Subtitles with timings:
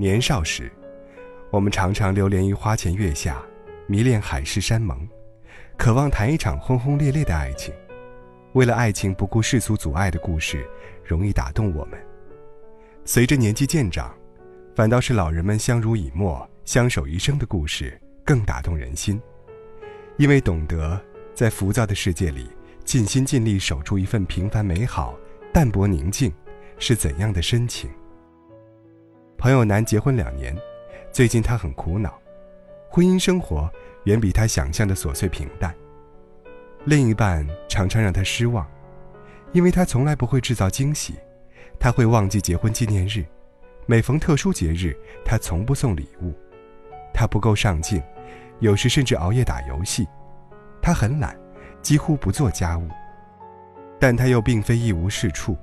[0.00, 0.72] 年少时，
[1.50, 3.42] 我们常常流连于花前月下，
[3.86, 5.06] 迷恋海誓山盟，
[5.76, 7.70] 渴望谈一场轰轰烈烈的爱情。
[8.54, 10.66] 为了爱情不顾世俗阻碍的故事，
[11.04, 12.00] 容易打动我们。
[13.04, 14.10] 随着年纪渐长，
[14.74, 19.20] 反倒是老人们相濡以沫、相守一生的故事更打动人心，
[20.16, 20.98] 因为懂得
[21.34, 22.48] 在浮躁的世界里
[22.86, 25.14] 尽心尽力守住一份平凡美好、
[25.52, 26.32] 淡泊宁静
[26.78, 27.90] 是怎样的深情。
[29.40, 30.54] 朋友男结婚两年，
[31.10, 32.12] 最近他很苦恼，
[32.90, 33.70] 婚姻生活
[34.04, 35.74] 远比他想象的琐碎平淡。
[36.84, 38.70] 另一半常常让他失望，
[39.52, 41.14] 因为他从来不会制造惊喜，
[41.78, 43.24] 他会忘记结婚纪念日，
[43.86, 46.34] 每逢特殊节日他从不送礼物，
[47.14, 48.02] 他不够上进，
[48.58, 50.06] 有时甚至熬夜打游戏，
[50.82, 51.34] 他很懒，
[51.80, 52.86] 几乎不做家务。
[53.98, 55.56] 但他又并非一无是处，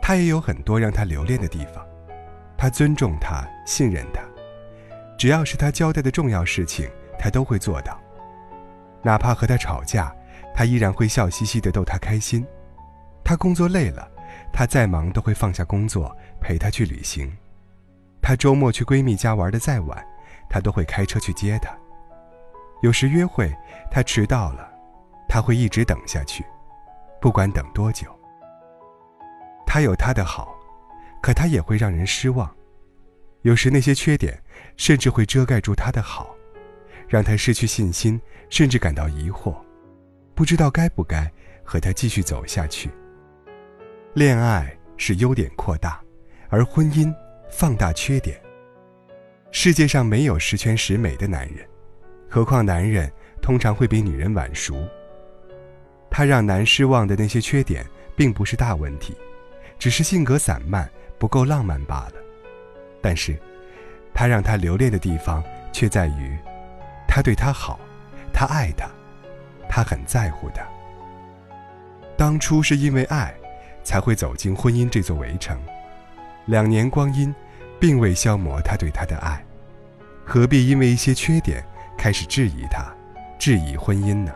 [0.00, 1.84] 他也有很多让他留恋的地方。
[2.62, 4.22] 他尊重他，信任他，
[5.18, 8.00] 只要是他交代的重要事情，他都会做到。
[9.02, 10.14] 哪怕和他吵架，
[10.54, 12.46] 他依然会笑嘻嘻的逗他开心。
[13.24, 14.08] 他工作累了，
[14.52, 17.36] 他再忙都会放下工作陪他去旅行。
[18.22, 20.00] 他周末去闺蜜家玩的再晚，
[20.48, 21.76] 他都会开车去接她。
[22.80, 23.52] 有时约会
[23.90, 24.70] 他迟到了，
[25.28, 26.46] 他会一直等下去，
[27.20, 28.06] 不管等多久。
[29.66, 30.51] 他有他的好。
[31.22, 32.52] 可他也会让人失望，
[33.42, 34.36] 有时那些缺点
[34.76, 36.34] 甚至会遮盖住他的好，
[37.08, 38.20] 让他失去信心，
[38.50, 39.54] 甚至感到疑惑，
[40.34, 41.30] 不知道该不该
[41.62, 42.90] 和他继续走下去。
[44.14, 46.02] 恋爱是优点扩大，
[46.48, 47.14] 而婚姻
[47.48, 48.42] 放大缺点。
[49.52, 51.64] 世界上没有十全十美的男人，
[52.28, 54.74] 何况男人通常会比女人晚熟。
[56.10, 59.14] 他让男失望的那些缺点，并不是大问题，
[59.78, 60.90] 只是性格散漫。
[61.22, 62.14] 不够浪漫罢了，
[63.00, 63.38] 但是，
[64.12, 65.40] 他让他留恋的地方
[65.72, 66.36] 却在于，
[67.06, 67.78] 他对他好，
[68.32, 68.90] 他爱他，
[69.68, 70.66] 他很在乎他。
[72.16, 73.32] 当初是因为爱，
[73.84, 75.56] 才会走进婚姻这座围城，
[76.46, 77.32] 两年光阴，
[77.78, 79.44] 并未消磨他对他的爱，
[80.24, 81.64] 何必因为一些缺点
[81.96, 82.92] 开始质疑他，
[83.38, 84.32] 质疑婚姻呢？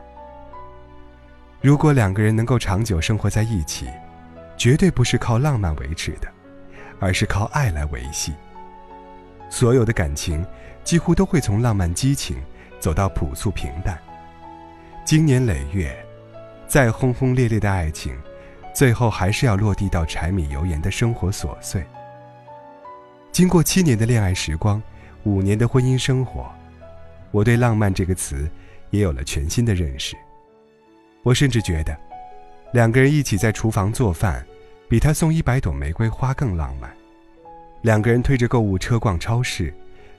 [1.60, 3.88] 如果两个人能够长久生活在一起，
[4.56, 6.32] 绝对不是靠浪漫维持的。
[6.98, 8.32] 而是靠爱来维系。
[9.48, 10.44] 所有的感情
[10.82, 12.36] 几乎都会从浪漫激情
[12.80, 13.98] 走到朴素平淡。
[15.04, 15.96] 经年累月，
[16.66, 18.16] 再轰轰烈烈的爱情，
[18.74, 21.84] 最后还是要落地到柴米油盐的生活琐碎。
[23.30, 24.82] 经过七年的恋爱时光，
[25.22, 26.50] 五年的婚姻生活，
[27.30, 28.50] 我对“浪漫”这个词
[28.90, 30.16] 也有了全新的认识。
[31.22, 31.96] 我甚至觉得，
[32.72, 34.44] 两个人一起在厨房做饭。
[34.88, 36.90] 比他送一百朵玫瑰花更浪漫，
[37.82, 39.74] 两个人推着购物车逛超市，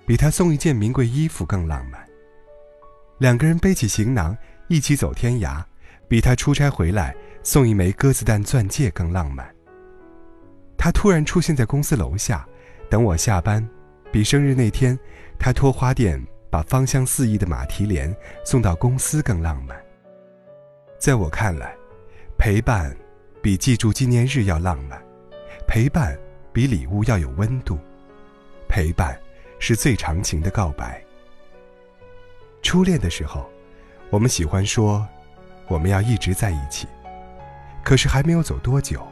[0.06, 2.06] 比他送一件名贵衣服更浪漫。
[3.18, 5.64] 两个人背起行囊一起走天涯，
[6.08, 9.50] 比他出差回来送一枚鸽子蛋钻戒更浪漫。
[10.78, 12.46] 他突然出现在公司楼下，
[12.90, 13.68] 等我下班，
[14.12, 14.98] 比生日那天
[15.40, 18.14] 他托花店把芳香四溢的马蹄莲
[18.46, 19.82] 送到公司更浪漫。
[21.00, 21.74] 在我看来，
[22.38, 22.96] 陪伴。
[23.48, 25.02] 比记住纪念日要浪漫，
[25.66, 26.20] 陪伴
[26.52, 27.80] 比礼物要有温度，
[28.68, 29.18] 陪伴
[29.58, 31.02] 是最长情的告白。
[32.62, 33.50] 初恋的时候，
[34.10, 35.08] 我们喜欢说
[35.70, 36.90] 我们要一直在一起，
[37.86, 39.08] 可是还没有走多久，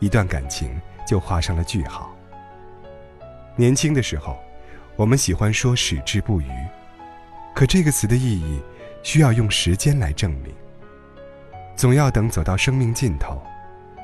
[0.00, 0.76] 一段感情
[1.06, 2.12] 就画上了句号。
[3.54, 4.36] 年轻的时候，
[4.96, 6.50] 我们喜欢说矢志不渝，
[7.54, 8.60] 可这个词的意义
[9.04, 10.52] 需要用时间来证明，
[11.76, 13.40] 总要等走到生命尽头。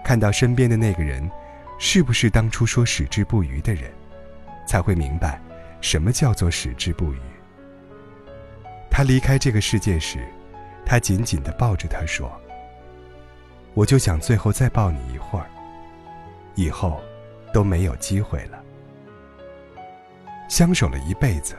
[0.07, 1.29] 看到身边的那个人，
[1.81, 3.91] 是不是当初说矢志不渝的人，
[4.65, 5.41] 才会明白，
[5.81, 7.19] 什么叫做矢志不渝。
[8.89, 10.25] 他离开这个世界时，
[10.85, 12.31] 他紧紧地抱着他说
[13.75, 15.47] ：“我就想最后再抱你一会儿，
[16.55, 17.03] 以后
[17.53, 18.63] 都没有机会了。”
[20.49, 21.57] 相守了一辈子，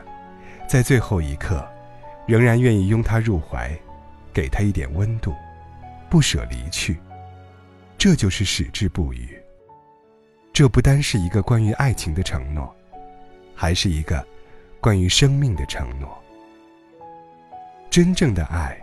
[0.66, 1.68] 在最后一刻，
[2.26, 3.78] 仍然愿意拥他入怀，
[4.32, 5.34] 给他一点温度，
[6.08, 6.98] 不舍离去。
[7.98, 9.36] 这就是矢志不渝。
[10.52, 12.74] 这不单是一个关于爱情的承诺，
[13.54, 14.24] 还是一个
[14.80, 16.16] 关于生命的承诺。
[17.90, 18.80] 真正的爱，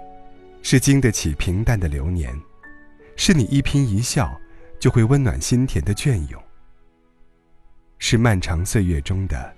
[0.62, 2.38] 是经得起平淡的流年，
[3.16, 4.38] 是你一颦一笑
[4.80, 6.42] 就会温暖心田的隽永，
[8.00, 9.54] 是漫长岁月中的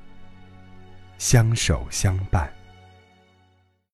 [1.18, 2.48] 相守相伴。